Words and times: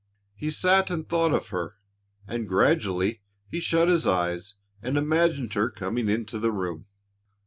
He 0.33 0.49
sat 0.49 0.89
and 0.89 1.07
thought 1.07 1.31
of 1.31 1.49
her 1.49 1.75
and 2.25 2.47
gradually 2.47 3.21
he 3.47 3.59
shut 3.59 3.87
his 3.87 4.07
eyes 4.07 4.55
and 4.81 4.97
imagined 4.97 5.53
her 5.53 5.69
coming 5.69 6.09
into 6.09 6.39
the 6.39 6.51
room. 6.51 6.87